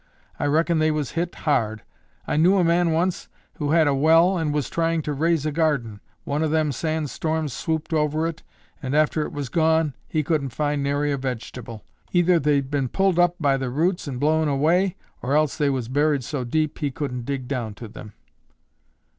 [0.39, 1.83] I reckon they was hit hard.
[2.25, 5.51] I knew a man, once, who had a well and was tryin' to raise a
[5.51, 5.99] garden.
[6.23, 8.41] One of them sand storms swooped over it,
[8.81, 11.83] and, after it was gone, he couldn't find nary a vegetable.
[12.13, 15.87] Either they'd been pulled up by the roots and blown away or else they was
[15.87, 18.13] buried so deep, he couldn't dig down to them."